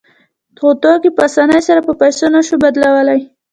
خو 0.59 0.67
توکي 0.83 1.09
په 1.17 1.21
اسانۍ 1.29 1.59
سره 1.67 1.79
په 1.87 1.93
پیسو 2.01 2.25
نشو 2.33 2.55
بدلولی 2.63 3.19